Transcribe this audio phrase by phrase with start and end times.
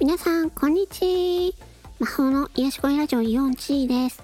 [0.00, 1.66] 皆さん、こんにちは。
[1.98, 4.22] 魔法の癒し声ラジオイオンチーです。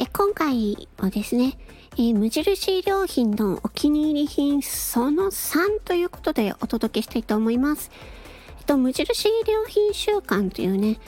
[0.00, 1.56] え今回はですね、
[1.96, 7.92] え無印良品のお気に入り品その3ということでお届けしたいと思います。
[8.58, 10.98] えっと、無印良品週間というね、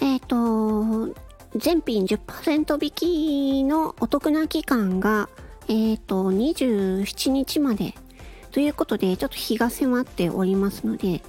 [0.00, 1.14] えっと、
[1.54, 5.28] 全品10%引きのお得な期間が、
[5.68, 7.94] えっと、27日まで
[8.50, 11.20] ということで、ちょっと日が迫っておりますので、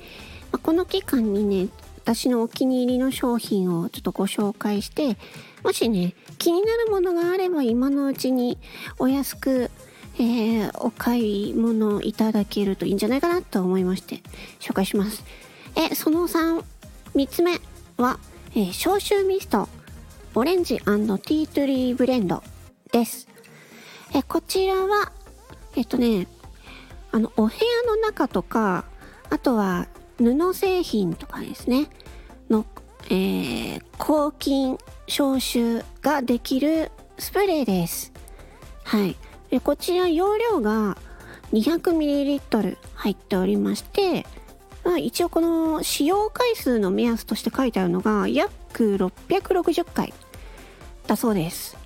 [0.53, 1.69] まあ、この期間にね、
[2.07, 5.17] 私のお気に入りの商品をちょっとご紹介して、
[5.61, 8.57] もしね、気になるものがあれば今のうちに
[8.97, 9.69] お安く、
[10.17, 14.21] えー、お買い物いただけるといいんじゃないかなと思いまして、
[14.61, 15.25] 紹介します。
[15.75, 16.63] え、その3、
[17.13, 17.59] 3つ目
[17.97, 18.19] は、
[18.55, 19.67] えー、消臭ミスト、
[20.33, 22.41] オレンジティートリーブレンド
[22.93, 23.27] です。
[24.15, 25.11] え、こちらは、
[25.75, 26.25] えっとね、
[27.11, 28.85] あの、お部屋の中とか、
[29.29, 29.87] あとは
[30.19, 31.89] 布製品とかですね、
[32.49, 32.65] の、
[33.05, 38.11] えー、抗菌消臭ができるスプレーです。
[38.83, 39.15] はい。
[39.49, 40.97] でこちら容量が
[41.53, 44.25] 200ml 入っておりまして、
[44.83, 50.13] まあ、一応この使用回数の目安として書いてあるのが約660回
[51.07, 51.77] だそうです。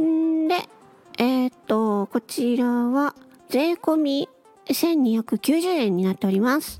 [0.00, 0.68] んで、
[1.18, 3.14] えー、っと、こちらは
[3.48, 4.28] 税込み
[4.68, 6.78] 1290円になっております。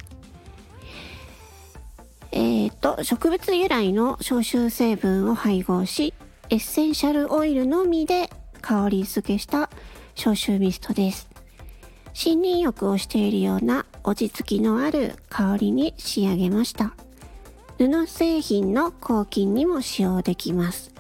[2.33, 6.13] えっ、ー、と、植物由来の消臭成分を配合し、
[6.51, 9.71] エッセンシャルオイルのみで香り付けした
[10.15, 11.29] 消臭ミストです。
[12.15, 16.95] 森林浴をしているような落ち着きのある香りに仕上げました。
[17.79, 20.93] 布製品の抗菌にも使用できます。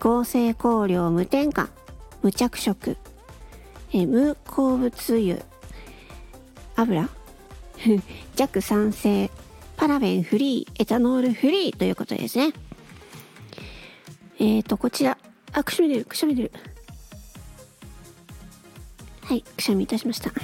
[0.00, 1.68] 合成香料無添加、
[2.22, 2.96] 無着色、
[3.92, 5.42] 無鉱物油、
[6.76, 7.08] 油
[8.36, 9.30] 弱酸性、
[9.76, 12.52] パラベンフリー、エタノールフリーということですね。
[14.38, 15.18] えっ、ー、と、こちら。
[15.52, 16.52] あ、くしゃみ出る、くしゃみ出る。
[19.22, 20.30] はい、くしゃみいたしました。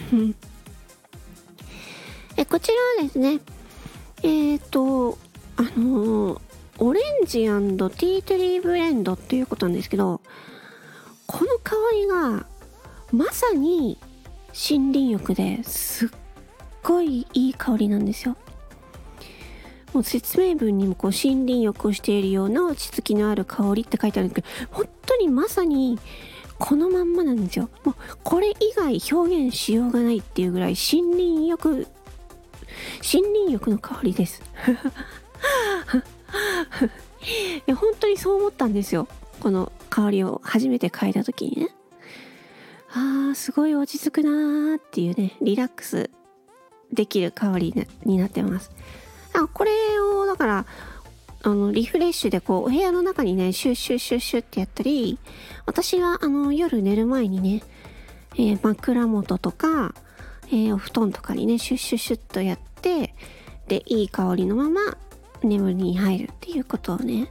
[2.37, 3.41] え、こちらはですね、
[4.23, 5.19] えっ、ー、と、
[5.57, 6.41] あのー、
[6.79, 10.21] オレンジティートリーブレンドっていうことなんですけど、
[11.27, 12.47] この香りが、
[13.13, 13.99] まさに
[14.49, 16.09] 森林浴ですっ
[16.83, 18.37] ごいいい香りなんですよ。
[19.93, 25.99] もう説明文にもこう森林浴をしているような落ち着きのある香りって書いてあるんですけど、本当にまさに
[26.59, 27.69] このまんまなんですよ。
[27.85, 31.87] もうこれ以外表現しようがないっていうぐらい森林浴、森
[33.35, 34.43] 林浴の香りです。
[37.67, 39.09] いや本当にそう思ったんですよ。
[39.41, 41.69] この香りを初めて嗅いだ時にね。
[42.95, 46.11] あー、すごい落ち着くなーっていうね、リラックス
[46.93, 48.71] できる香りになってます。
[49.55, 49.71] これ
[50.01, 50.67] をだから
[51.43, 55.19] あのリフレッシュでこうお部屋の中にねシュッシュッシュッシュッってやったり
[55.67, 57.63] 私はあの夜寝る前にね、
[58.35, 59.95] えー、枕元とか、
[60.49, 63.15] えー、お布団とかにねシュッシュッシュッとやって
[63.67, 64.81] でいい香りのまま
[65.43, 67.29] 眠りに入るっていうことをね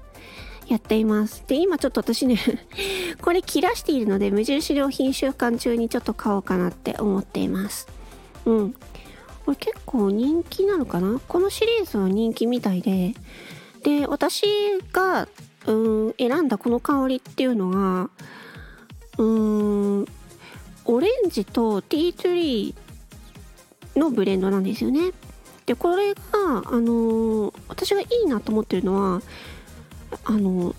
[0.71, 1.43] やっています。
[1.47, 2.37] で、今ちょっと私ね
[3.21, 7.87] これ切らしているので、無印良品週間中にちょっと買おうかなって思っています。
[8.45, 8.75] うん。
[9.45, 11.19] これ結構人気なのかな？
[11.27, 13.13] このシリーズは人気みたいで、
[13.83, 14.43] で、私
[14.91, 15.27] が、
[15.65, 15.71] う
[16.09, 18.09] ん、選んだこの香りっていうのが、
[19.17, 20.05] うん、
[20.85, 25.11] オレンジとティートリーのブレンドなんですよね。
[25.65, 29.21] で、これが、あのー、私がいいなと思ってるのは、
[30.23, 30.75] あのー、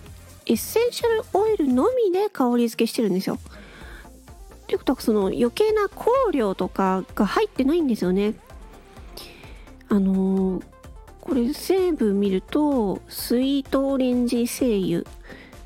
[0.46, 3.38] エッセンシャルオイルのみで香り付けしてるんですよ。
[4.66, 8.34] ということはその余計な香料とかが入ってないんですよね。
[9.92, 10.64] あのー、
[11.20, 15.02] これ成分見るとスイートオレンジ精油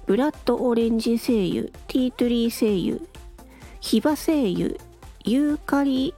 [0.06, 3.08] ブラッドオレンジ精油ティートリー精油
[3.78, 4.70] ヒバ精油
[5.24, 6.12] ユーカリ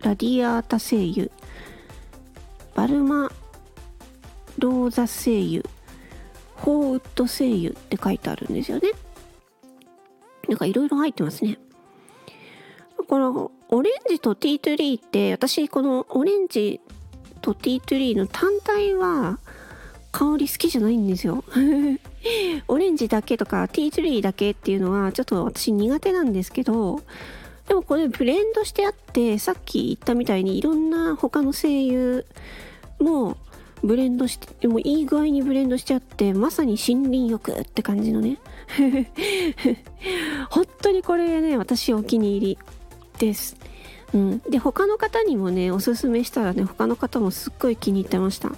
[0.00, 1.28] ラディアータ精油
[2.74, 3.30] バルマ
[4.58, 5.62] ローザ精油
[6.56, 8.90] ホーウッド精油って書いてあるんですよね。
[10.48, 11.56] なんかいろいろ入ってますね。
[13.06, 16.80] このオレンジとティートリーって私このオレンジ
[17.48, 19.38] とティートゥリーの単体は
[20.12, 21.44] 香り好きじゃないんですよ。
[22.68, 27.00] オレンジだけとかティートゥリーだけっていうのはちょっと私苦手なんですけど
[27.68, 32.26] でもこれブレンドしてあってさっき言ったみたいにいろんな他の声優
[32.98, 33.36] も
[33.82, 38.38] ブレンドしてもいい具合にブレンドしてあってまさに森林浴って感じのね。
[40.50, 42.58] 本当にこれね私お気に入り
[43.18, 43.56] です。
[44.14, 48.52] うん、で他の方にもねおすすめしたらね他の方もすっごい気に入ってました。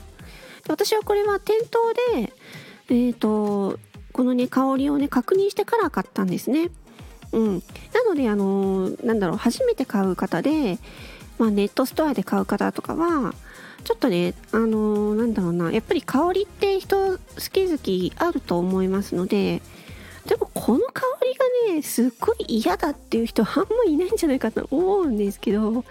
[0.68, 2.32] 私はこれは店頭で
[2.88, 3.78] えっ、と
[4.12, 6.70] このね香りをね確認してから買ったんですね。
[7.32, 7.62] うん。
[7.92, 10.78] なのであのなんだろう初めて買う方で
[11.40, 13.34] まあ、ネットストアで買う方とかは
[13.82, 17.18] ちょっとねあのー、なんだろうなやっぱり香りって人好
[17.50, 19.62] き好きあると思いますので
[20.30, 25.82] でもこの香りがねすっごい嫌だっていう人はあんまいないんじゃないかと思うんですけどま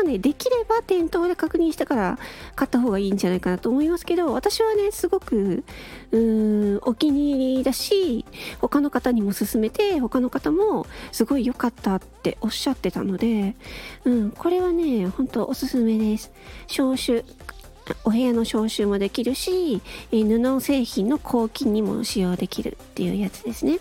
[0.00, 2.18] あねできれば店頭で確認してから
[2.54, 5.62] 買った方がいいんじゃないかなと思いますけど私はねすごく
[6.10, 8.24] うーんお気に入りだし
[8.62, 13.54] 他の方にも勧めて他の方もすごい良かったっておっしゃってたので
[14.06, 16.32] うんこれはねほんとおすすめです。
[16.66, 17.22] 消臭
[18.04, 19.80] お部屋の消臭もできるし、
[20.10, 23.78] えー、布製品の抗菌にも使用できるっていうやつですね。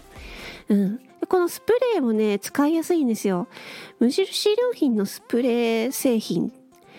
[0.69, 1.00] うん。
[1.28, 3.48] このスプレーもね、使いやすいんですよ。
[4.00, 6.52] 無印良品のスプレー製品。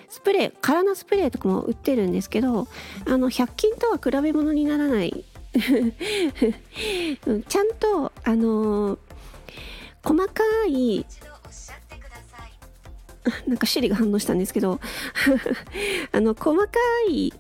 [0.09, 2.69] スプレー、空のスプレーとかも売ってるんですけど、
[3.07, 5.25] あの、100均とは比べ物にならない
[7.49, 8.99] ちゃんと、あのー、
[10.03, 11.07] 細かい
[13.47, 14.81] なんかシリが反応したんですけど
[16.13, 16.69] あの細か
[17.09, 17.33] い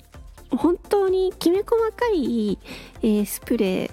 [0.50, 2.58] 本当にきめ細かい、
[3.02, 3.90] えー、スプレ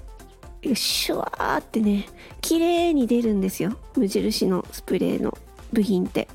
[0.61, 2.07] ーシュワーってね
[2.41, 3.77] 綺麗に出るんですよ。
[3.95, 5.37] 無印のスプレーの
[5.71, 6.27] 部品って。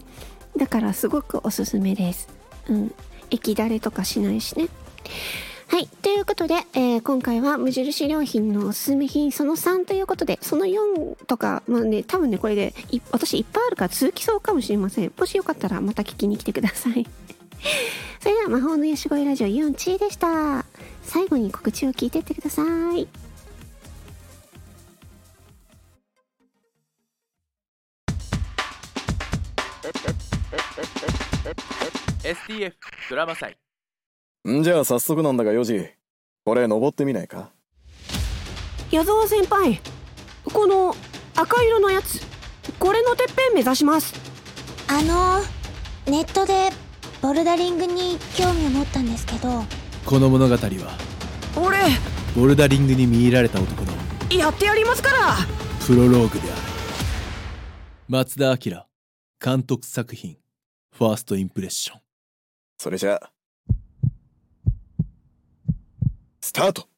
[0.57, 2.29] だからすごくおすすめです。
[2.69, 2.95] うん。
[3.31, 4.69] 液だれとかしないしね。
[5.75, 5.89] はい。
[5.89, 12.73] ということで、えー、今回は無印良品のおすすめ品その3ということで、その4とか、まあね、多分ね、これで
[13.11, 15.13] 私いっぱいあるから続きそうかもしれません。
[15.19, 17.05] もしよかったらまた聞きに来てください。
[18.23, 20.65] それでは、魔法のヤシゴイラジオ4チーでした。
[21.03, 22.63] 最後に告知を聞いてってくださ
[22.97, 23.09] い。
[32.23, 32.75] STF
[33.11, 33.57] ドラマ祭
[34.47, 35.89] じゃあ早速なんだがヨジ。
[36.45, 37.51] これ登ってみないか？
[38.91, 39.81] 矢沢先輩
[40.45, 40.95] この
[41.35, 42.21] 赤色のやつ
[42.79, 44.13] これのてっぺん目指します。
[44.87, 45.41] あの
[46.13, 46.69] ネットで
[47.23, 49.65] ボルダリングに興味を持ったんですけど。
[50.05, 50.99] この物語は
[51.57, 51.79] 俺
[52.37, 53.93] ボルダリングに見入られた男の
[54.31, 55.37] やってやりますから。
[55.87, 56.61] プロローグである。
[58.09, 58.85] 松田明
[59.43, 60.37] 監督作品
[60.93, 62.01] ファーストインプレッション。
[62.79, 63.31] それじゃあ
[66.45, 66.94] スタート。